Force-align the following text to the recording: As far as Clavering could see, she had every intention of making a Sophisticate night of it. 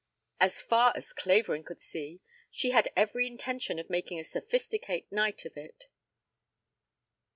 As 0.39 0.63
far 0.63 0.93
as 0.95 1.13
Clavering 1.13 1.63
could 1.63 1.79
see, 1.79 2.21
she 2.49 2.71
had 2.71 2.91
every 2.95 3.27
intention 3.27 3.77
of 3.77 3.87
making 3.87 4.19
a 4.19 4.23
Sophisticate 4.23 5.11
night 5.11 5.45
of 5.45 5.55
it. 5.55 5.83